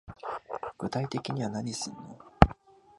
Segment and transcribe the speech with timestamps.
[0.79, 2.17] 具体的には何すんの